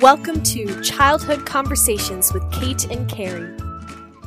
[0.00, 3.56] Welcome to Childhood Conversations with Kate and Carrie.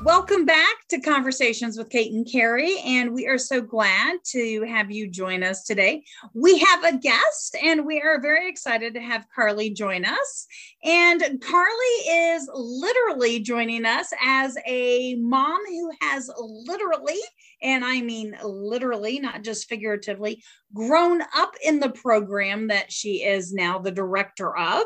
[0.03, 4.89] Welcome back to Conversations with Kate and Carrie, and we are so glad to have
[4.89, 6.05] you join us today.
[6.33, 10.47] We have a guest, and we are very excited to have Carly join us.
[10.85, 17.19] And Carly is literally joining us as a mom who has literally,
[17.61, 20.41] and I mean literally, not just figuratively,
[20.73, 24.83] grown up in the program that she is now the director of.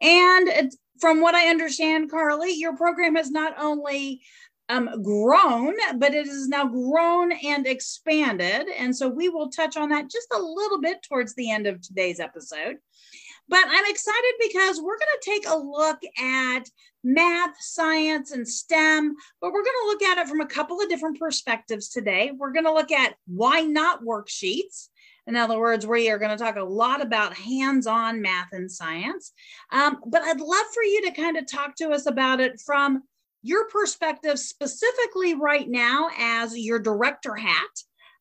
[0.00, 0.70] And
[1.00, 4.22] from what I understand, Carly, your program has not only
[4.72, 8.68] um, grown, but it is now grown and expanded.
[8.78, 11.82] And so we will touch on that just a little bit towards the end of
[11.82, 12.78] today's episode.
[13.48, 16.70] But I'm excited because we're going to take a look at
[17.04, 20.88] math, science, and STEM, but we're going to look at it from a couple of
[20.88, 22.32] different perspectives today.
[22.34, 24.88] We're going to look at why not worksheets.
[25.26, 28.70] In other words, we are going to talk a lot about hands on math and
[28.70, 29.32] science.
[29.70, 33.02] Um, but I'd love for you to kind of talk to us about it from
[33.42, 37.70] your perspective, specifically right now as your director hat.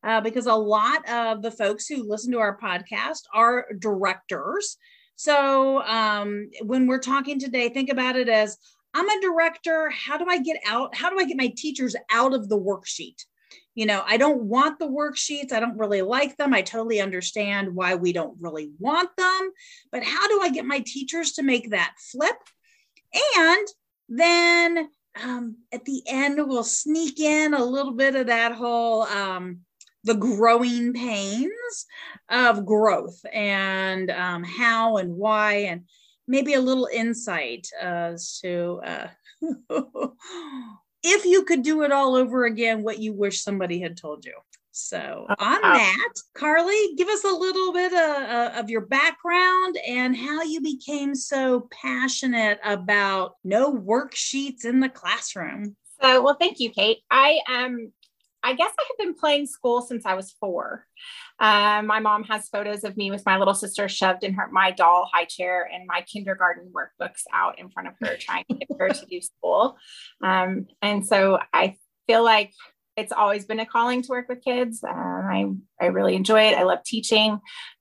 [0.03, 4.77] Uh, because a lot of the folks who listen to our podcast are directors.
[5.15, 8.57] So um, when we're talking today, think about it as
[8.95, 9.91] I'm a director.
[9.91, 10.95] How do I get out?
[10.95, 13.23] How do I get my teachers out of the worksheet?
[13.75, 15.51] You know, I don't want the worksheets.
[15.51, 16.53] I don't really like them.
[16.53, 19.51] I totally understand why we don't really want them.
[19.91, 22.35] But how do I get my teachers to make that flip?
[23.37, 23.67] And
[24.09, 24.89] then
[25.21, 29.59] um, at the end, we'll sneak in a little bit of that whole um,
[30.03, 31.85] the growing pains
[32.29, 35.83] of growth and um, how and why, and
[36.27, 39.07] maybe a little insight as to uh,
[41.03, 44.33] if you could do it all over again, what you wish somebody had told you.
[44.71, 48.81] So, uh, on uh, that, Carly, give us a little bit of, uh, of, your
[48.81, 55.75] background and how you became so passionate about no worksheets in the classroom.
[56.01, 56.99] So, well, thank you, Kate.
[57.11, 57.65] I am.
[57.65, 57.91] Um,
[58.43, 60.87] I guess I have been playing school since I was four.
[61.39, 64.71] Um, my mom has photos of me with my little sister shoved in her my
[64.71, 68.67] doll high chair and my kindergarten workbooks out in front of her, trying to get
[68.79, 69.77] her to do school.
[70.23, 71.75] Um, and so I
[72.07, 72.51] feel like
[73.01, 74.83] it's always been a calling to work with kids.
[74.83, 76.57] Um, I, I really enjoy it.
[76.57, 77.33] I love teaching.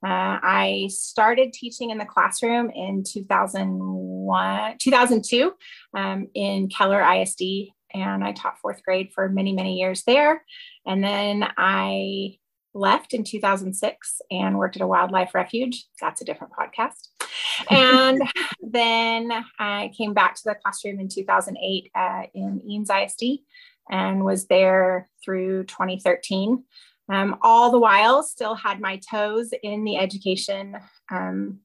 [0.04, 5.53] Uh, I started teaching in the classroom in 2001, 2002
[5.94, 7.42] um, in Keller ISD,
[7.92, 10.42] and I taught fourth grade for many, many years there.
[10.86, 12.38] And then I
[12.72, 15.86] left in 2006 and worked at a wildlife refuge.
[16.00, 17.09] That's a different podcast.
[17.70, 18.22] And
[18.62, 23.41] then I came back to the classroom in 2008 uh, in Eanes ISD
[23.90, 26.64] and was there through 2013.
[27.10, 30.76] Um, all the while, still had my toes in the education
[31.10, 31.58] um,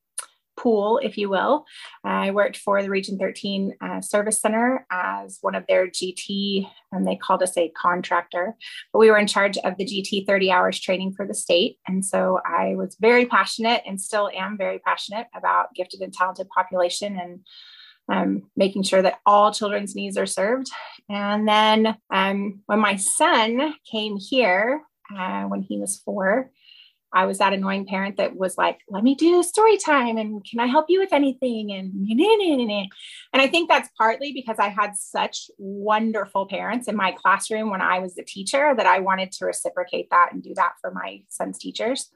[0.58, 1.66] pool, if you will.
[2.04, 7.06] I worked for the Region 13 uh, Service Center as one of their GT, and
[7.06, 8.56] they called us a contractor,
[8.92, 11.78] but we were in charge of the GT 30 hours training for the state.
[11.88, 16.50] And so I was very passionate and still am very passionate about gifted and talented
[16.50, 17.42] population and
[18.10, 20.68] um, making sure that all children's needs are served.
[21.10, 24.82] And then um, when my son came here,
[25.16, 26.52] uh, when he was four,
[27.16, 30.60] I was that annoying parent that was like, let me do story time and can
[30.60, 31.72] I help you with anything?
[31.72, 31.94] And
[33.34, 37.82] and I think that's partly because I had such wonderful parents in my classroom when
[37.82, 41.22] I was the teacher that I wanted to reciprocate that and do that for my
[41.30, 42.10] son's teachers.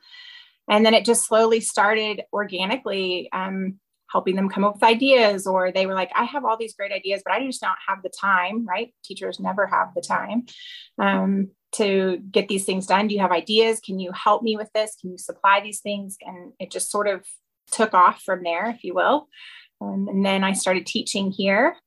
[0.70, 3.30] And then it just slowly started organically.
[3.32, 3.80] Um,
[4.12, 6.92] helping them come up with ideas or they were like i have all these great
[6.92, 8.94] ideas but i just don't have the time right?
[9.03, 10.46] Teachers never have the time
[11.00, 13.08] um, to get these things done.
[13.08, 13.80] Do you have ideas?
[13.80, 14.96] Can you help me with this?
[15.00, 16.18] Can you supply these things?
[16.22, 17.25] And it just sort of
[17.72, 19.28] took off from there if you will.
[19.81, 21.78] Um, and then i started teaching here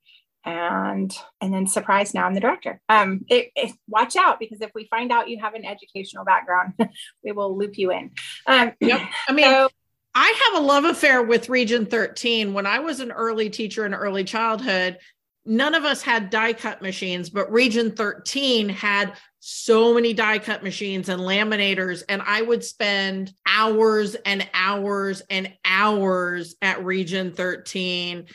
[0.47, 2.81] and and then surprise now i'm the director.
[2.89, 6.73] Um it, it, watch out because if we find out you have an educational background
[7.25, 8.13] we will loop you in.
[8.47, 9.03] Um yep.
[9.29, 9.69] i mean so,
[10.15, 12.53] I have a love affair with Region 13.
[12.53, 14.99] When I was an early teacher in early childhood,
[15.47, 20.63] none of us had die cut machines, but Region 13 had so many die cut
[20.63, 22.03] machines and laminators.
[22.09, 28.27] And I would spend hours and hours and hours at Region 13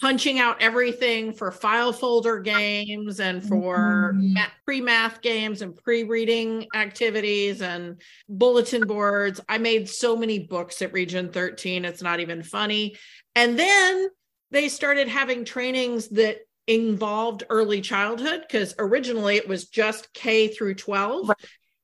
[0.00, 4.36] punching out everything for file folder games and for mm-hmm.
[4.64, 9.40] pre-math games and pre-reading activities and bulletin boards.
[9.48, 12.96] I made so many books at Region 13, it's not even funny.
[13.34, 14.08] And then
[14.50, 20.74] they started having trainings that involved early childhood because originally it was just K through
[20.74, 21.28] 12.
[21.28, 21.38] Right.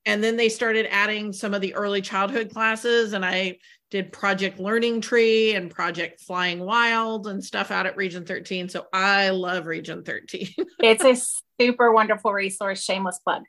[0.05, 3.57] And then they started adding some of the early childhood classes and I
[3.95, 8.67] did Project Learning Tree and Project Flying Wild and stuff out at Region 13.
[8.67, 10.49] So I love Region 13.
[10.79, 11.15] it's a
[11.61, 12.83] super wonderful resource.
[12.83, 13.43] Shameless plug.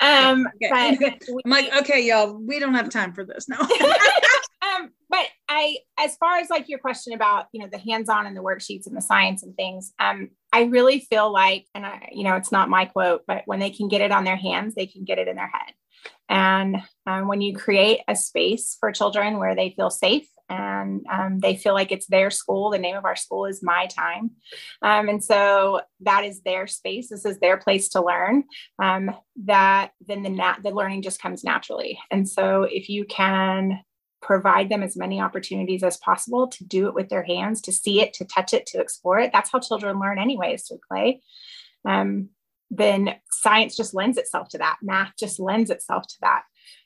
[0.00, 0.96] Um, okay.
[1.00, 3.58] but I'm like, okay, y'all, we don't have time for this now.
[3.58, 8.36] um, but I, as far as like your question about, you know, the hands-on and
[8.36, 12.22] the worksheets and the science and things, um, I really feel like, and I, you
[12.22, 14.86] know, it's not my quote, but when they can get it on their hands, they
[14.86, 15.74] can get it in their head.
[16.28, 16.76] And
[17.06, 21.56] um, when you create a space for children where they feel safe and um, they
[21.56, 24.32] feel like it's their school, the name of our school is My Time.
[24.82, 27.08] Um, and so that is their space.
[27.08, 28.44] This is their place to learn.
[28.80, 29.10] Um,
[29.44, 31.98] that then the nat- the learning just comes naturally.
[32.10, 33.80] And so if you can
[34.22, 38.00] provide them as many opportunities as possible to do it with their hands, to see
[38.00, 39.30] it, to touch it, to explore it.
[39.32, 41.22] That's how children learn, anyways, through play.
[41.84, 42.28] Um,
[42.70, 44.78] then science just lends itself to that.
[44.82, 46.42] Math just lends itself to that.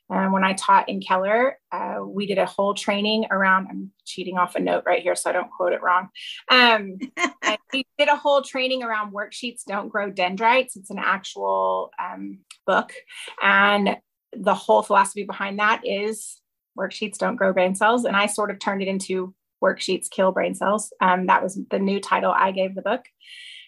[0.09, 4.37] And when I taught in Keller, uh, we did a whole training around, I'm cheating
[4.37, 6.09] off a note right here so I don't quote it wrong.
[6.49, 6.97] Um,
[7.73, 10.75] we did a whole training around worksheets don't grow dendrites.
[10.75, 12.93] It's an actual um, book.
[13.41, 13.97] And
[14.31, 16.39] the whole philosophy behind that is
[16.77, 18.05] worksheets don't grow brain cells.
[18.05, 19.33] And I sort of turned it into
[19.63, 20.93] worksheets kill brain cells.
[21.01, 23.05] Um, that was the new title I gave the book.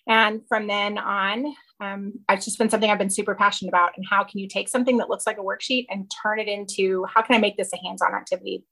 [0.07, 3.91] And from then on, um, it's just been something I've been super passionate about.
[3.95, 7.05] And how can you take something that looks like a worksheet and turn it into
[7.05, 8.63] how can I make this a hands on activity?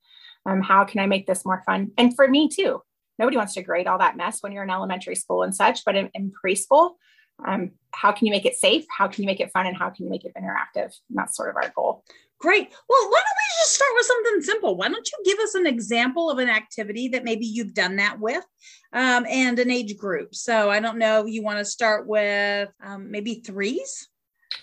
[0.45, 1.91] Um, how can I make this more fun?
[1.97, 2.81] And for me too,
[3.19, 5.95] nobody wants to grade all that mess when you're in elementary school and such, but
[5.95, 6.91] in, in preschool,
[7.45, 8.85] um, how can you make it safe?
[8.95, 9.67] How can you make it fun?
[9.67, 10.93] And how can you make it interactive?
[11.09, 12.03] And that's sort of our goal.
[12.39, 12.69] Great.
[12.89, 14.77] Well, why don't we just start with something simple?
[14.77, 18.19] Why don't you give us an example of an activity that maybe you've done that
[18.19, 18.43] with
[18.93, 20.35] um, and an age group?
[20.35, 24.07] So I don't know, you want to start with um, maybe threes?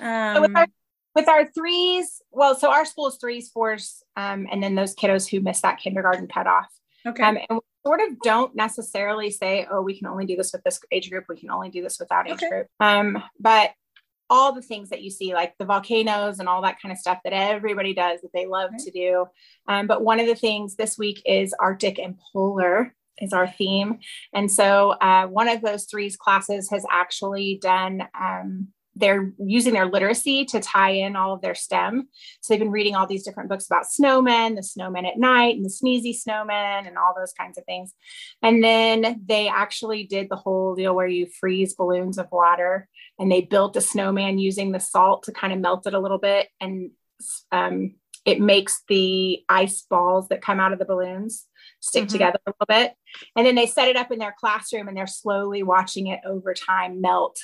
[0.01, 0.67] Um, so with, our,
[1.15, 5.29] with, our, threes, well, so our school is threes, fours, um, and then those kiddos
[5.29, 6.69] who miss that kindergarten cutoff.
[7.05, 7.23] Okay.
[7.23, 10.63] Um, and we sort of don't necessarily say, oh, we can only do this with
[10.63, 11.25] this age group.
[11.29, 12.49] We can only do this without age okay.
[12.49, 12.67] group.
[12.79, 13.73] Um, but
[14.33, 17.19] all the things that you see, like the volcanoes and all that kind of stuff
[17.23, 19.27] that everybody does that they love to do.
[19.69, 23.99] Um, but one of the things this week is Arctic and polar is our theme.
[24.33, 29.87] And so uh, one of those threes classes has actually done um, they're using their
[29.87, 32.09] literacy to tie in all of their STEM.
[32.41, 35.65] So they've been reading all these different books about snowmen, the snowmen at night, and
[35.65, 37.95] the sneezy snowmen, and all those kinds of things.
[38.43, 43.31] And then they actually did the whole deal where you freeze balloons of water, and
[43.31, 46.49] they built a snowman using the salt to kind of melt it a little bit,
[46.61, 46.91] and
[47.51, 47.95] um,
[48.25, 51.47] it makes the ice balls that come out of the balloons
[51.81, 52.13] stick mm-hmm.
[52.13, 52.95] together a little bit.
[53.37, 56.55] And then they set it up in their classroom, and they're slowly watching it over
[56.55, 57.39] time melt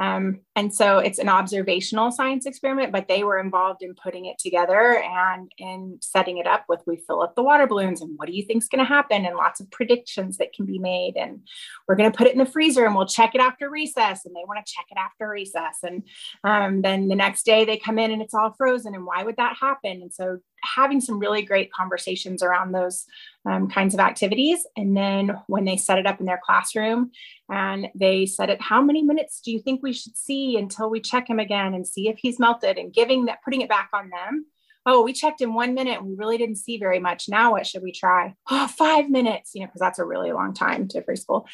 [0.00, 4.38] um, and so it's an observational science experiment, but they were involved in putting it
[4.38, 8.26] together and in setting it up with we fill up the water balloons and what
[8.26, 11.16] do you think is going to happen and lots of predictions that can be made.
[11.16, 11.40] And
[11.86, 14.24] we're going to put it in the freezer and we'll check it after recess.
[14.24, 15.78] And they want to check it after recess.
[15.82, 16.02] And
[16.42, 18.94] um, then the next day they come in and it's all frozen.
[18.94, 20.00] And why would that happen?
[20.02, 23.06] And so having some really great conversations around those
[23.44, 24.66] um, kinds of activities.
[24.76, 27.10] And then when they set it up in their classroom
[27.48, 31.00] and they said it, how many minutes do you think we should see until we
[31.00, 34.10] check him again and see if he's melted and giving that, putting it back on
[34.10, 34.46] them
[34.86, 37.28] oh, we checked in one minute and we really didn't see very much.
[37.28, 38.34] Now what should we try?
[38.50, 41.46] Oh, five minutes, you know, because that's a really long time to preschool.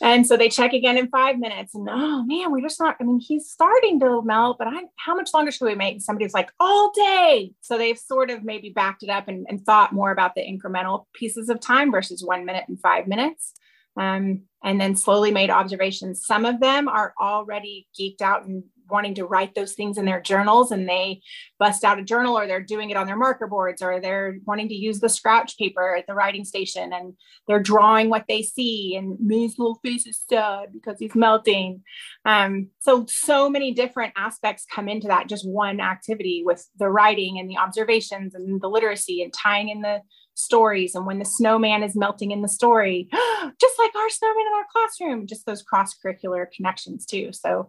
[0.00, 1.74] And so they check again in five minutes.
[1.74, 5.14] And oh man, we're just not, I mean, he's starting to melt, but I how
[5.14, 5.94] much longer should we make?
[5.94, 7.52] And somebody's like, all day.
[7.60, 11.06] So they've sort of maybe backed it up and, and thought more about the incremental
[11.14, 13.54] pieces of time versus one minute and five minutes.
[13.96, 16.24] Um, and then slowly made observations.
[16.24, 20.20] Some of them are already geeked out and wanting to write those things in their
[20.20, 21.20] journals and they
[21.58, 24.68] bust out a journal or they're doing it on their marker boards or they're wanting
[24.68, 27.14] to use the scratch paper at the writing station and
[27.46, 31.82] they're drawing what they see and May's little face is sad because he's melting.
[32.24, 37.38] Um, so, so many different aspects come into that just one activity with the writing
[37.38, 40.02] and the observations and the literacy and tying in the
[40.38, 43.08] stories and when the snowman is melting in the story
[43.60, 47.68] just like our snowman in our classroom just those cross curricular connections too so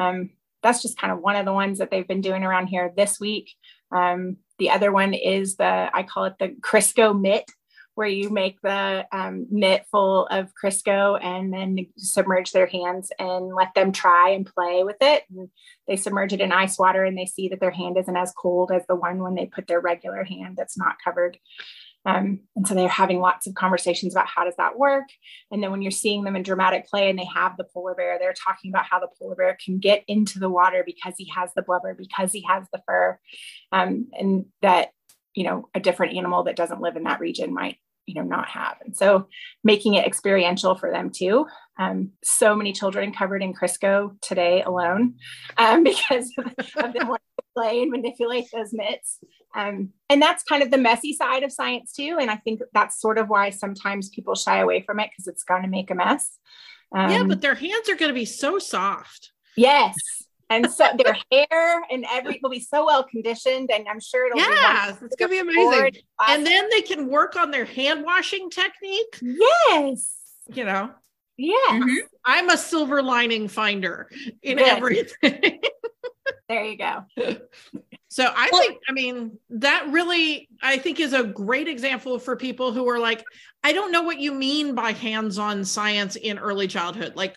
[0.00, 0.30] um,
[0.62, 3.20] that's just kind of one of the ones that they've been doing around here this
[3.20, 3.50] week.
[3.92, 7.50] Um, the other one is the, I call it the Crisco mitt,
[7.94, 13.52] where you make the um, mitt full of Crisco and then submerge their hands and
[13.52, 15.24] let them try and play with it.
[15.30, 15.48] And
[15.88, 18.70] they submerge it in ice water and they see that their hand isn't as cold
[18.70, 21.38] as the one when they put their regular hand that's not covered.
[22.06, 25.04] Um, and so they're having lots of conversations about how does that work.
[25.50, 28.18] And then when you're seeing them in dramatic play and they have the polar bear,
[28.18, 31.50] they're talking about how the polar bear can get into the water because he has
[31.54, 33.18] the blubber, because he has the fur,
[33.72, 34.90] um, and that
[35.34, 37.76] you know, a different animal that doesn't live in that region might
[38.06, 38.76] you know not have.
[38.84, 39.28] And so
[39.62, 41.46] making it experiential for them too
[41.78, 45.14] um, so many children covered in crisco today alone
[45.56, 46.32] um, because
[46.76, 49.18] of them wanting to play and manipulate those mitts.
[49.54, 52.18] Um, and that's kind of the messy side of science too.
[52.20, 55.44] And i think that's sort of why sometimes people shy away from it because it's
[55.44, 56.36] going to make a mess.
[56.94, 59.32] Yeah um, but their hands are going to be so soft.
[59.56, 59.94] Yes.
[60.50, 64.38] And so their hair and every will be so well conditioned and i'm sure it'll
[64.38, 66.00] yeah it's gonna be amazing.
[66.26, 69.18] and then they can work on their hand washing technique.
[69.20, 70.14] Yes.
[70.48, 70.90] You know
[71.38, 71.96] yeah mm-hmm.
[72.24, 74.10] i'm a silver lining finder
[74.42, 75.60] in everything
[76.48, 77.04] there you go
[78.08, 82.36] so i well, think i mean that really i think is a great example for
[82.36, 83.24] people who are like
[83.64, 87.34] i don't know what you mean by hands-on science in early childhood like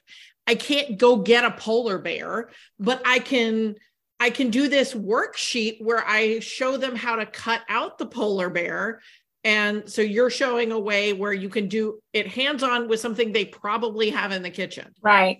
[0.47, 3.75] I can't go get a polar bear, but I can
[4.19, 8.49] I can do this worksheet where I show them how to cut out the polar
[8.49, 9.01] bear.
[9.43, 13.31] And so you're showing a way where you can do it hands on with something
[13.31, 14.93] they probably have in the kitchen.
[15.01, 15.39] Right.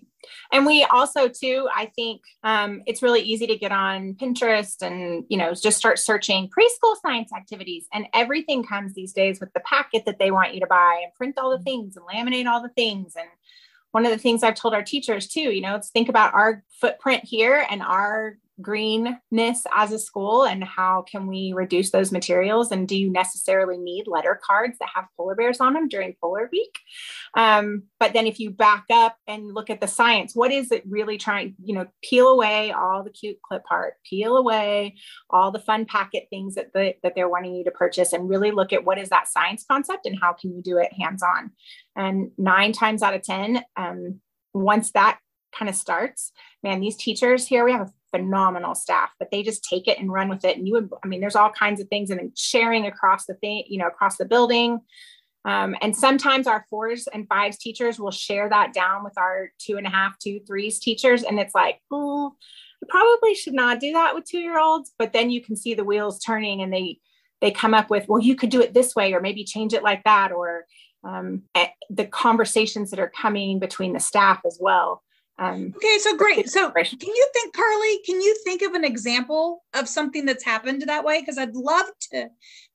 [0.51, 5.23] And we also, too, I think um, it's really easy to get on Pinterest and,
[5.29, 7.87] you know, just start searching preschool science activities.
[7.93, 11.13] And everything comes these days with the packet that they want you to buy and
[11.15, 13.13] print all the things and laminate all the things.
[13.15, 13.29] And
[13.91, 16.63] one of the things I've told our teachers too, you know, let's think about our
[16.79, 22.71] footprint here and our greenness as a school and how can we reduce those materials?
[22.71, 26.49] And do you necessarily need letter cards that have polar bears on them during polar
[26.51, 26.77] week?
[27.35, 30.83] Um, but then if you back up and look at the science what is it
[30.87, 34.95] really trying you know peel away all the cute clip art peel away
[35.29, 38.51] all the fun packet things that the, that they're wanting you to purchase and really
[38.51, 41.51] look at what is that science concept and how can you do it hands on
[41.95, 44.19] and nine times out of ten um,
[44.53, 45.19] once that
[45.53, 46.31] kind of starts
[46.63, 50.11] man these teachers here we have a phenomenal staff, but they just take it and
[50.11, 50.57] run with it.
[50.57, 53.63] And you would, I mean, there's all kinds of things and sharing across the thing,
[53.67, 54.81] you know, across the building.
[55.43, 59.77] Um, and sometimes our fours and fives teachers will share that down with our two
[59.77, 61.23] and a half, two, threes teachers.
[61.23, 62.35] And it's like, oh,
[62.81, 64.93] you probably should not do that with two year olds.
[64.99, 66.99] But then you can see the wheels turning and they,
[67.39, 69.81] they come up with, well, you could do it this way, or maybe change it
[69.81, 70.65] like that, or
[71.03, 75.01] um, eh, the conversations that are coming between the staff as well.
[75.41, 76.49] Um, okay, so great.
[76.49, 80.83] So can you think, Carly, can you think of an example of something that's happened
[80.83, 81.19] that way?
[81.19, 82.29] Because I'd love to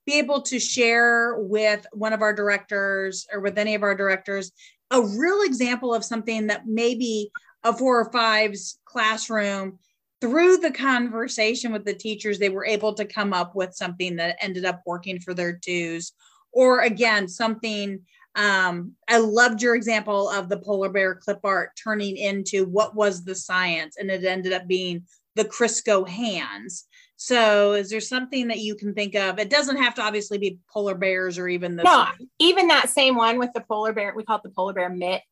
[0.05, 4.51] be able to share with one of our directors or with any of our directors
[4.91, 7.31] a real example of something that maybe
[7.63, 9.79] a four or fives classroom
[10.21, 14.37] through the conversation with the teachers they were able to come up with something that
[14.41, 16.13] ended up working for their twos
[16.53, 18.01] or again something
[18.37, 23.25] um, I loved your example of the polar bear clip art turning into what was
[23.25, 26.85] the science, and it ended up being the Crisco hands.
[27.17, 29.39] So, is there something that you can think of?
[29.39, 32.07] It doesn't have to obviously be polar bears or even the no,
[32.39, 34.13] even that same one with the polar bear.
[34.15, 35.23] We call it the polar bear mitt,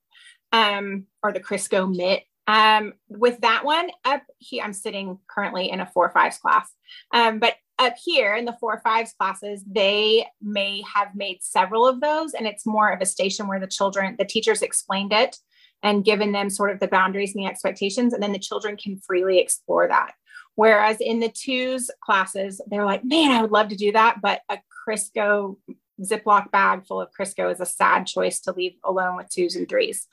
[0.53, 2.23] um, or the Crisco mitt.
[2.47, 6.71] Um, with that one up here, I'm sitting currently in a four fives class,
[7.13, 12.01] um, but up here in the four fives classes, they may have made several of
[12.01, 15.37] those, and it's more of a station where the children, the teachers explained it
[15.83, 18.99] and given them sort of the boundaries and the expectations, and then the children can
[19.07, 20.13] freely explore that.
[20.55, 24.41] Whereas in the twos classes, they're like, man, I would love to do that, but
[24.49, 25.57] a Crisco
[26.03, 29.69] Ziploc bag full of Crisco is a sad choice to leave alone with twos and
[29.69, 30.07] threes.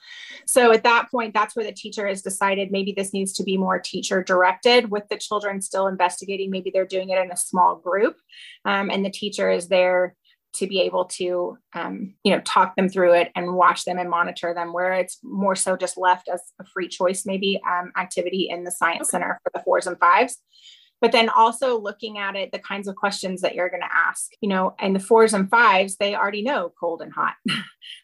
[0.46, 3.58] So at that point, that's where the teacher has decided maybe this needs to be
[3.58, 6.52] more teacher directed with the children still investigating.
[6.52, 8.16] Maybe they're doing it in a small group
[8.66, 10.16] um, and the teacher is there
[10.54, 14.10] to be able to um, you know talk them through it and watch them and
[14.10, 18.50] monitor them where it's more so just left as a free choice maybe um, activity
[18.50, 19.12] in the science okay.
[19.12, 20.38] center for the fours and fives
[21.02, 24.32] but then also looking at it the kinds of questions that you're going to ask
[24.40, 27.34] you know and the fours and fives they already know cold and hot.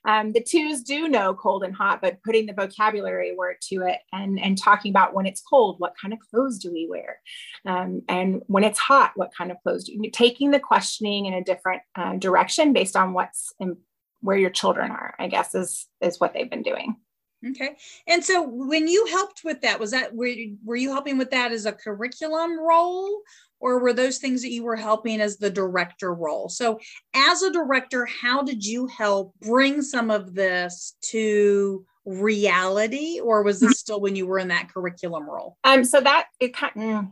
[0.06, 4.00] Um, the twos do know cold and hot but putting the vocabulary word to it
[4.12, 7.20] and and talking about when it's cold what kind of clothes do we wear?
[7.66, 11.34] Um, and when it's hot what kind of clothes do you taking the questioning in
[11.34, 13.78] a different uh, direction based on what's in,
[14.22, 16.96] where your children are i guess is is what they've been doing
[17.46, 17.78] Okay.
[18.08, 21.52] And so when you helped with that, was that were, were you helping with that
[21.52, 23.22] as a curriculum role
[23.60, 26.50] or were those things that you were helping as the director role?
[26.50, 26.80] So
[27.14, 33.60] as a director, how did you help bring some of this to reality or was
[33.60, 35.58] this still when you were in that curriculum role?
[35.64, 37.06] Um so that it kind of,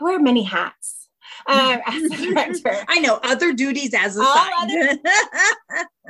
[0.00, 0.99] I wear many hats.
[1.46, 2.76] Um, as a director.
[2.88, 4.98] I know other duties as a side.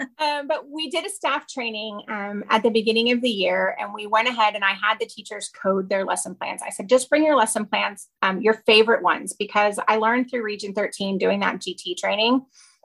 [0.19, 3.93] um, but we did a staff training um, at the beginning of the year, and
[3.95, 6.63] we went ahead and I had the teachers code their lesson plans.
[6.65, 10.43] I said, just bring your lesson plans, um, your favorite ones, because I learned through
[10.43, 12.45] Region 13 doing that GT training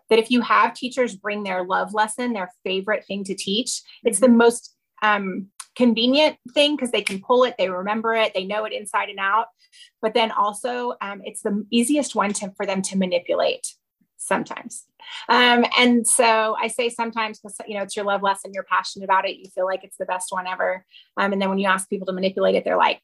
[0.09, 4.19] that if you have teachers bring their love lesson, their favorite thing to teach, it's
[4.19, 8.65] the most um, convenient thing because they can pull it, they remember it, they know
[8.65, 9.47] it inside and out.
[10.01, 13.67] But then also, um, it's the easiest one to, for them to manipulate
[14.17, 14.85] sometimes.
[15.29, 19.05] Um, and so I say sometimes because you know it's your love lesson, you're passionate
[19.05, 20.85] about it, you feel like it's the best one ever.
[21.17, 23.01] Um, and then when you ask people to manipulate it, they're like,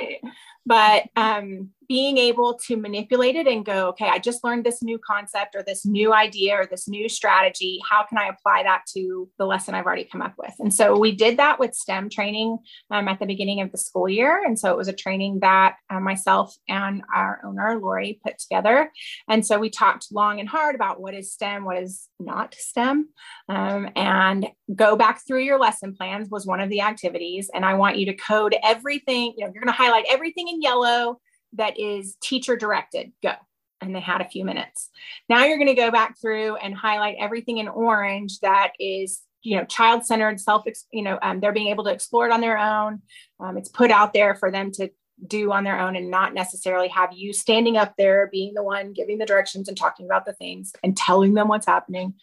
[0.66, 4.98] but um, being able to manipulate it and go, okay, I just learned this new
[4.98, 7.80] concept or this new idea or this new strategy.
[7.86, 10.54] How can I apply that to the lesson I've already come up with?
[10.58, 12.56] And so we did that with STEM training
[12.90, 14.42] um, at the beginning of the school year.
[14.42, 18.90] And so it was a training that uh, myself and our owner, Lori, put together.
[19.28, 23.08] And so we talked long and hard about what is STEM, what is not STEM,
[23.50, 27.50] um, and go back through your lesson plans was one of the activities.
[27.52, 30.62] And I want you to code everything, you know, you're going to highlight everything in
[30.62, 31.20] yellow
[31.54, 33.12] that is teacher directed.
[33.22, 33.32] Go.
[33.80, 34.90] And they had a few minutes.
[35.28, 39.56] Now you're going to go back through and highlight everything in orange that is you
[39.56, 42.56] know child centered self you know um, they're being able to explore it on their
[42.56, 43.02] own
[43.40, 44.88] um, it's put out there for them to
[45.26, 48.92] do on their own and not necessarily have you standing up there being the one
[48.92, 52.14] giving the directions and talking about the things and telling them what's happening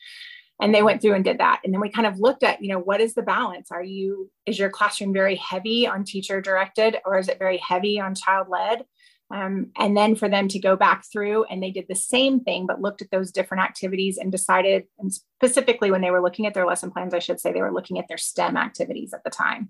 [0.60, 2.70] and they went through and did that and then we kind of looked at you
[2.70, 6.98] know what is the balance are you is your classroom very heavy on teacher directed
[7.06, 8.84] or is it very heavy on child led
[9.32, 12.66] um, and then for them to go back through and they did the same thing,
[12.66, 16.54] but looked at those different activities and decided, and specifically when they were looking at
[16.54, 19.30] their lesson plans, I should say they were looking at their STEM activities at the
[19.30, 19.70] time.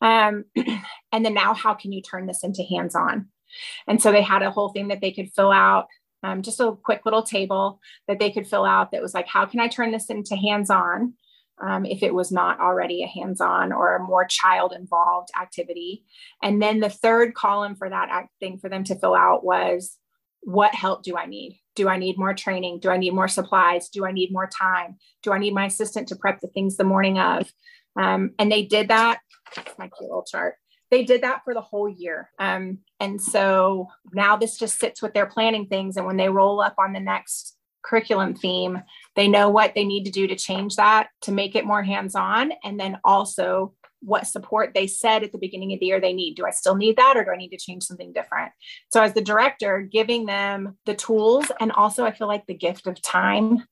[0.00, 0.44] Um,
[1.12, 3.28] and then now, how can you turn this into hands on?
[3.86, 5.86] And so they had a whole thing that they could fill out,
[6.24, 9.46] um, just a quick little table that they could fill out that was like, how
[9.46, 11.14] can I turn this into hands on?
[11.62, 16.04] um, if it was not already a hands on or a more child involved activity.
[16.42, 19.96] And then the third column for that thing for them to fill out was
[20.40, 21.60] what help do I need?
[21.74, 22.80] Do I need more training?
[22.80, 23.88] Do I need more supplies?
[23.88, 24.96] Do I need more time?
[25.22, 27.50] Do I need my assistant to prep the things the morning of?
[27.96, 29.20] Um, and they did that.
[29.56, 30.56] That's my cute little chart.
[30.94, 32.30] They did that for the whole year.
[32.38, 35.96] Um, and so now this just sits with their planning things.
[35.96, 38.80] And when they roll up on the next curriculum theme,
[39.16, 42.14] they know what they need to do to change that to make it more hands
[42.14, 42.52] on.
[42.62, 46.36] And then also what support they said at the beginning of the year they need.
[46.36, 48.52] Do I still need that or do I need to change something different?
[48.92, 52.86] So, as the director, giving them the tools and also I feel like the gift
[52.86, 53.64] of time.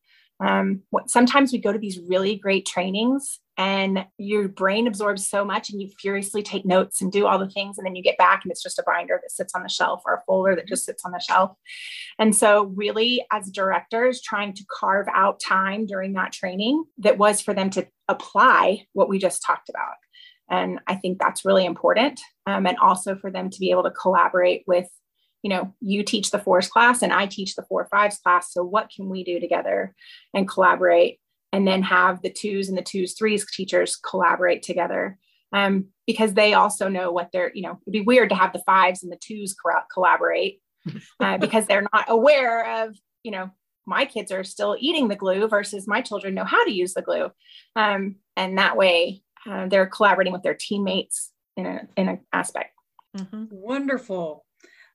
[0.42, 5.70] Um, sometimes we go to these really great trainings and your brain absorbs so much
[5.70, 8.40] and you furiously take notes and do all the things and then you get back
[8.42, 10.84] and it's just a binder that sits on the shelf or a folder that just
[10.84, 11.52] sits on the shelf.
[12.18, 17.40] And so really as directors trying to carve out time during that training that was
[17.40, 19.94] for them to apply what we just talked about.
[20.50, 23.90] And i think that's really important um, and also for them to be able to
[23.90, 24.88] collaborate with
[25.42, 28.52] you know you teach the fours class and i teach the four fives class.
[28.52, 29.94] So what can we do together
[30.34, 31.18] and collaborate
[31.52, 35.18] and then have the twos and the twos threes teachers collaborate together?
[35.52, 38.62] Um, because they also know what they're you know it'd be weird to have the
[38.64, 39.54] fives and the twos
[39.92, 40.60] collaborate
[41.20, 43.50] uh, because they're not aware of you know
[43.86, 47.02] my kids are still eating the glue versus my children know how to use the
[47.02, 47.30] glue.
[47.74, 52.70] Um, and that way uh, they're collaborating with their teammates in a in an aspect.
[53.16, 53.44] Mm-hmm.
[53.50, 54.46] wonderful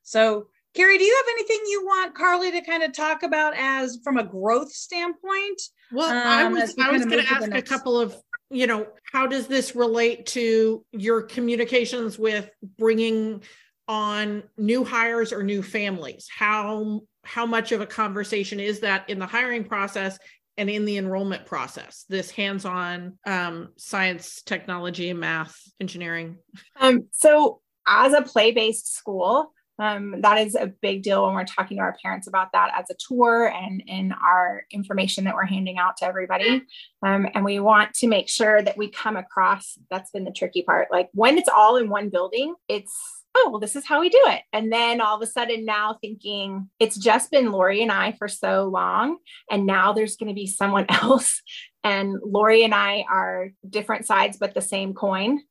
[0.08, 4.00] so Carrie, do you have anything you want Carly to kind of talk about as
[4.04, 5.60] from a growth standpoint?
[5.92, 8.16] Well, um, I was I was going to ask a couple of,
[8.52, 13.42] you know, how does this relate to your communications with bringing
[13.88, 16.28] on new hires or new families?
[16.30, 20.20] How how much of a conversation is that in the hiring process
[20.58, 26.38] and in the enrollment process this hands-on um, science technology math engineering
[26.80, 31.78] um, so as a play-based school um, that is a big deal when we're talking
[31.78, 35.78] to our parents about that as a tour and in our information that we're handing
[35.78, 36.64] out to everybody.
[37.04, 40.64] Um, and we want to make sure that we come across that's been the tricky
[40.64, 40.88] part.
[40.92, 42.96] Like when it's all in one building, it's
[43.38, 44.42] oh, well, this is how we do it.
[44.52, 48.28] And then all of a sudden, now thinking it's just been Lori and I for
[48.28, 49.18] so long.
[49.52, 51.42] And now there's going to be someone else.
[51.84, 55.42] And Lori and I are different sides, but the same coin.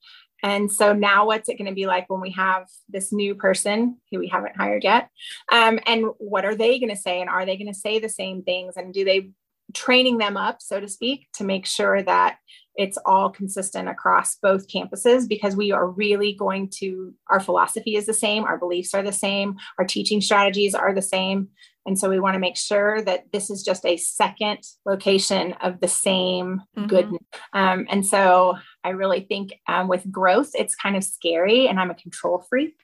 [0.46, 3.98] And so now what's it going to be like when we have this new person
[4.12, 5.10] who we haven't hired yet?
[5.50, 7.20] Um, and what are they going to say?
[7.20, 8.76] And are they going to say the same things?
[8.76, 9.30] And do they
[9.74, 12.36] training them up, so to speak, to make sure that
[12.76, 18.06] it's all consistent across both campuses because we are really going to, our philosophy is
[18.06, 21.48] the same, our beliefs are the same, our teaching strategies are the same.
[21.86, 25.80] And so we want to make sure that this is just a second location of
[25.80, 26.88] the same Mhm.
[26.88, 27.22] goodness.
[27.52, 31.90] Um, and so I really think um, with growth, it's kind of scary, and I'm
[31.90, 32.76] a control freak.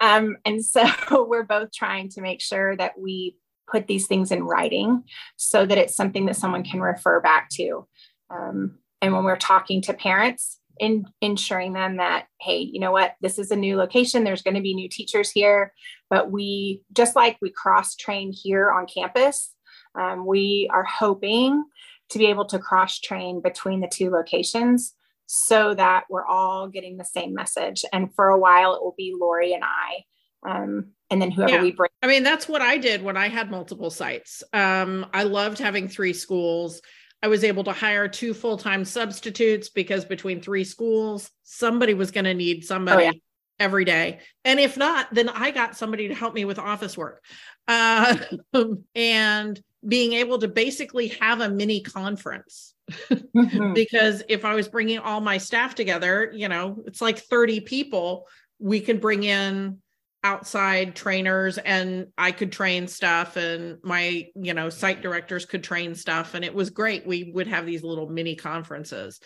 [0.00, 0.84] Um, and so
[1.28, 3.36] we're both trying to make sure that we
[3.70, 5.04] put these things in writing
[5.36, 7.86] so that it's something that someone can refer back to.
[8.30, 13.14] Um, and when we're talking to parents, in ensuring them that, hey, you know what,
[13.20, 15.72] this is a new location, there's going to be new teachers here,
[16.08, 19.52] but we, just like we cross train here on campus,
[19.94, 21.62] um, we are hoping
[22.08, 24.94] to be able to cross train between the two locations
[25.26, 27.84] so that we're all getting the same message.
[27.92, 30.04] And for a while, it will be Lori and I.
[30.48, 31.62] Um, and then whoever Yeah.
[31.62, 31.90] we bring.
[32.02, 34.42] I mean, that's what I did when I had multiple sites.
[34.54, 36.80] Um, I loved having three schools.
[37.22, 42.10] I was able to hire two full time substitutes because between three schools, somebody was
[42.10, 43.12] going to need somebody yeah.
[43.58, 44.20] every day.
[44.44, 47.22] And if not, then I got somebody to help me with office work.
[47.68, 48.16] Uh,
[48.94, 53.74] and being able to basically have a mini conference Mhm.
[53.74, 58.26] because if I was bringing all my staff together, you know, it's like 30 people,
[58.58, 59.78] we can bring in
[60.22, 65.94] outside trainers and I could train stuff and my, you know, site directors could train
[65.94, 67.06] stuff and it was great.
[67.06, 69.20] We would have these little mini conferences.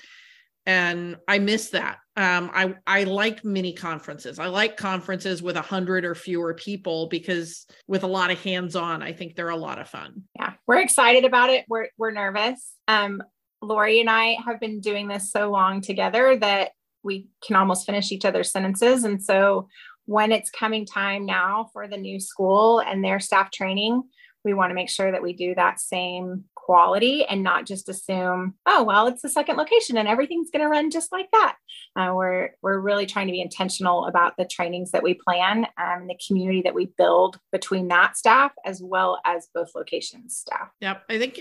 [0.66, 1.98] And I miss that.
[2.16, 4.38] Um, I I like mini conferences.
[4.38, 9.02] I like conferences with a hundred or fewer people because with a lot of hands-on,
[9.02, 10.22] I think they're a lot of fun.
[10.38, 13.22] yeah we're excited about it we're, we're nervous um
[13.62, 16.70] lori and i have been doing this so long together that
[17.02, 19.68] we can almost finish each other's sentences and so
[20.06, 24.02] when it's coming time now for the new school and their staff training
[24.44, 28.54] we want to make sure that we do that same quality and not just assume
[28.66, 31.56] oh well it's the second location and everything's going to run just like that
[31.96, 36.08] uh, we're we're really trying to be intentional about the trainings that we plan and
[36.08, 41.04] the community that we build between that staff as well as both locations staff Yep.
[41.08, 41.40] I think,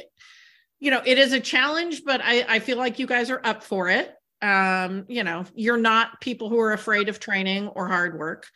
[0.79, 3.61] you know, it is a challenge, but I, I feel like you guys are up
[3.61, 4.13] for it.
[4.43, 8.47] Um, you know, you're not people who are afraid of training or hard work.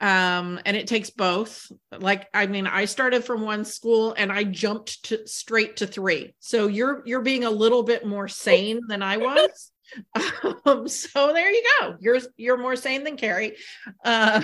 [0.00, 1.70] Um, and it takes both.
[1.96, 6.34] Like, I mean, I started from one school and I jumped to straight to three.
[6.40, 9.72] So you're you're being a little bit more sane than I was.
[10.66, 11.94] Um, so there you go.
[12.00, 13.54] You're you're more sane than Carrie.
[14.04, 14.42] Uh,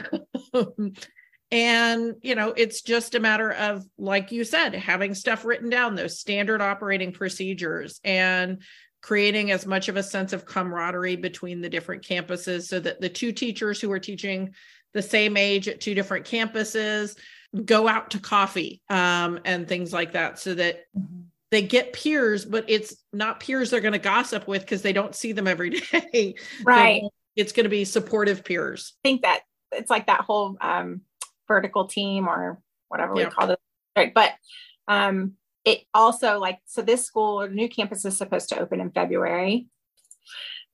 [1.50, 5.94] and you know it's just a matter of like you said having stuff written down
[5.96, 8.62] those standard operating procedures and
[9.02, 13.08] creating as much of a sense of camaraderie between the different campuses so that the
[13.08, 14.54] two teachers who are teaching
[14.94, 17.16] the same age at two different campuses
[17.64, 20.84] go out to coffee um, and things like that so that
[21.50, 25.14] they get peers but it's not peers they're going to gossip with because they don't
[25.14, 26.34] see them every day
[26.64, 27.02] right
[27.36, 29.40] it's going to be supportive peers think that
[29.72, 31.02] it's like that whole um,
[31.48, 33.24] vertical team or whatever Yeah.
[33.24, 33.58] we call it.
[33.96, 34.12] Right.
[34.14, 34.32] But
[34.88, 39.68] um, it also like, so this school, new campus is supposed to open in February.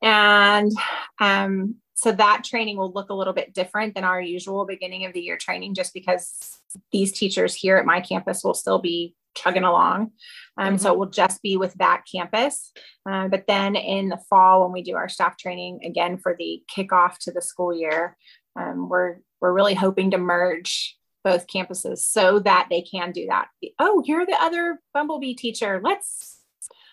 [0.03, 0.73] And
[1.21, 5.13] um, so that training will look a little bit different than our usual beginning of
[5.13, 6.59] the year training, just because
[6.93, 10.13] these teachers here at my campus will still be chugging along.
[10.57, 12.73] Um, So it will just be with that campus.
[13.09, 16.63] Uh, but then in the fall, when we do our staff training again for the
[16.75, 18.17] kickoff to the school year,
[18.57, 23.49] um, we're we're really hoping to merge both campuses so that they can do that.
[23.79, 25.81] Oh, you're the other Bumblebee teacher.
[25.83, 26.41] Let's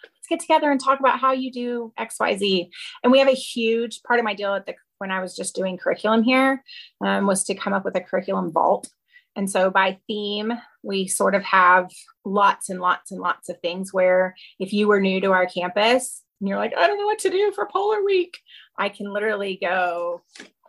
[0.03, 2.69] let's get together and talk about how you do X, Y, Z.
[3.03, 5.55] And we have a huge part of my deal at the when I was just
[5.55, 6.63] doing curriculum here
[7.01, 8.88] um, was to come up with a curriculum vault.
[9.35, 11.91] And so by theme, we sort of have
[12.23, 16.23] lots and lots and lots of things where if you were new to our campus
[16.39, 18.38] and you're like, I don't know what to do for Polar Week,
[18.77, 20.21] I can literally go,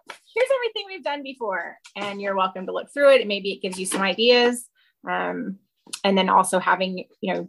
[0.08, 1.76] here's everything we've done before.
[1.96, 3.20] And you're welcome to look through it.
[3.20, 4.66] And maybe it gives you some ideas.
[5.08, 5.58] Um,
[6.04, 7.48] and then also having, you know,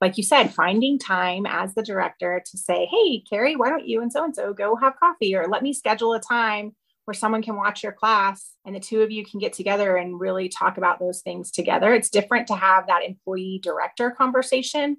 [0.00, 4.02] like you said, finding time as the director to say, hey, Carrie, why don't you
[4.02, 6.74] and so and so go have coffee or let me schedule a time
[7.06, 10.20] where someone can watch your class and the two of you can get together and
[10.20, 11.94] really talk about those things together.
[11.94, 14.96] It's different to have that employee director conversation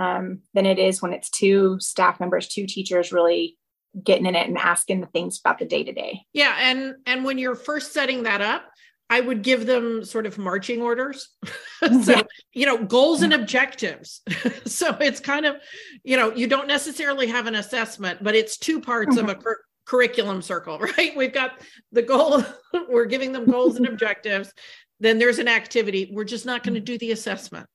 [0.00, 3.58] um, than it is when it's two staff members, two teachers really
[4.02, 6.22] getting in it and asking the things about the day to day.
[6.32, 8.64] Yeah, and and when you're first setting that up,
[9.10, 11.28] I would give them sort of marching orders.
[11.80, 12.22] so, Yeah.
[12.52, 13.42] you know, goals and mm-hmm.
[13.42, 14.20] objectives.
[14.66, 15.56] so it's kind of,
[16.04, 19.40] you know, you don't necessarily have an assessment, but it's two parts of mm-hmm.
[19.40, 21.16] a cur- curriculum circle, right?
[21.16, 21.60] We've got
[21.92, 22.44] the goal,
[22.88, 24.52] we're giving them goals and objectives.
[25.00, 26.10] Then there's an activity.
[26.12, 26.84] We're just not going to mm-hmm.
[26.84, 27.66] do the assessment.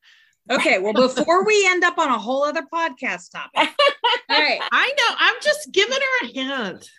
[0.52, 3.70] Okay, well, before we end up on a whole other podcast topic,
[4.30, 5.16] all right, I know.
[5.18, 6.90] I'm just giving her a hint.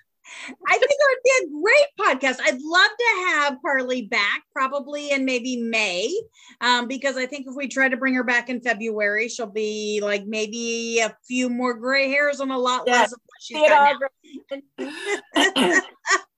[0.66, 2.40] I think it would be a great podcast.
[2.42, 6.12] I'd love to have Carly back, probably in maybe May,
[6.60, 10.00] um, because I think if we try to bring her back in February, she'll be
[10.02, 12.92] like maybe a few more gray hairs and a lot yeah.
[13.00, 13.96] less of what she's got.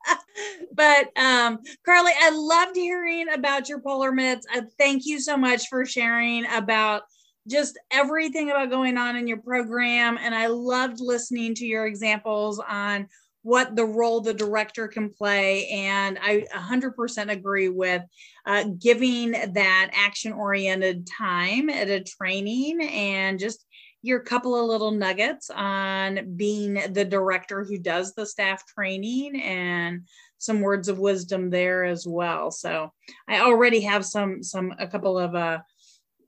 [0.86, 4.46] but um, Carly, I loved hearing about your polar mitts.
[4.50, 7.02] I thank you so much for sharing about
[7.48, 10.16] just everything about going on in your program.
[10.20, 13.08] And I loved listening to your examples on
[13.42, 15.66] what the role the director can play.
[15.68, 18.02] And I 100% agree with
[18.44, 23.64] uh, giving that action oriented time at a training and just
[24.06, 30.06] your couple of little nuggets on being the director who does the staff training and
[30.38, 32.50] some words of wisdom there as well.
[32.50, 32.92] So
[33.28, 35.58] I already have some some a couple of uh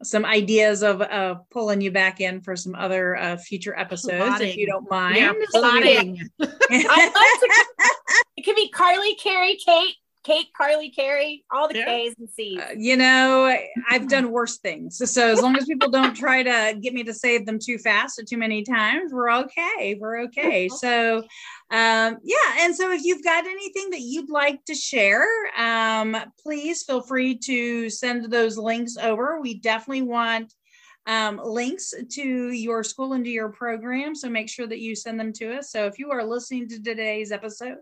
[0.03, 4.49] some ideas of uh, pulling you back in for some other uh, future episodes plotting.
[4.49, 5.17] if you don't mind.
[5.17, 6.21] Yeah, plotting.
[6.38, 9.97] it could be Carly, Carrie, Kate,
[10.29, 11.87] Kate, Carly, Carrie, all the yeah.
[11.87, 12.59] K's and C's.
[12.59, 13.57] Uh, you know,
[13.88, 15.01] I've done worse things.
[15.11, 18.19] So as long as people don't try to get me to save them too fast
[18.19, 19.97] or too many times, we're okay.
[19.99, 20.69] We're okay.
[20.79, 21.19] So
[21.71, 22.57] um, yeah.
[22.61, 27.37] And so if you've got anything that you'd like to share, um, please feel free
[27.38, 29.41] to send those links over.
[29.41, 30.53] We definitely want
[31.07, 34.14] um, links to your school and to your program.
[34.14, 35.73] So make sure that you send them to us.
[35.73, 37.79] So if you are listening to today's episode,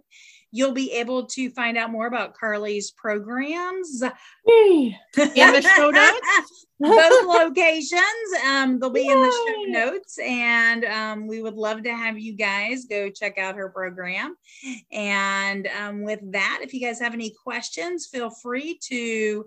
[0.56, 6.66] you'll be able to find out more about Carly's programs in the show notes.
[6.78, 8.02] Both locations,
[8.46, 9.12] um, they'll be Yay.
[9.12, 13.38] in the show notes, and um, we would love to have you guys go check
[13.38, 14.36] out her program.
[14.92, 19.46] And um, with that, if you guys have any questions, feel free to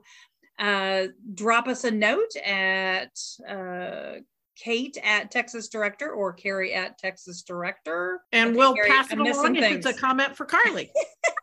[0.57, 3.17] uh, drop us a note at
[3.47, 4.21] uh,
[4.61, 8.21] Kate at Texas Director or Carrie at Texas Director.
[8.31, 10.91] And we'll Carrie, pass it along if it's a comment for Carly.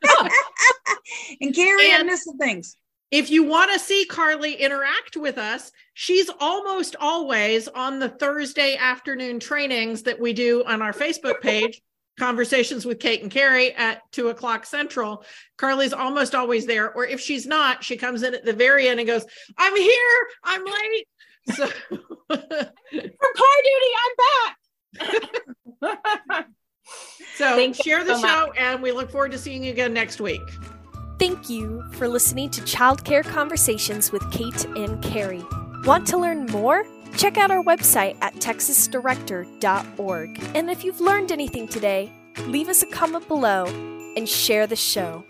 [1.40, 2.76] and Carrie, and I'm missing things.
[3.10, 8.76] If you want to see Carly interact with us, she's almost always on the Thursday
[8.76, 11.80] afternoon trainings that we do on our Facebook page.
[12.18, 15.22] conversations with Kate and Carrie at two o'clock central.
[15.58, 16.90] Carly's almost always there.
[16.92, 19.26] Or if she's not, she comes in at the very end and goes,
[19.58, 21.06] I'm here, I'm late.
[21.54, 24.56] So from car duty, I'm back.
[27.36, 28.56] so Thank share the so show much.
[28.58, 30.42] and we look forward to seeing you again next week.
[31.18, 35.44] Thank you for listening to Childcare Conversations with Kate and Carrie.
[35.84, 36.84] Want to learn more?
[37.16, 40.50] Check out our website at texasdirector.org.
[40.54, 42.12] And if you've learned anything today,
[42.46, 43.64] leave us a comment below
[44.16, 45.24] and share the show.